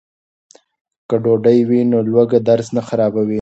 که 1.07 1.15
ډوډۍ 1.23 1.59
وي 1.69 1.81
نو 1.91 1.99
لوږه 2.09 2.39
درس 2.49 2.67
نه 2.75 2.81
خرابوي. 2.87 3.29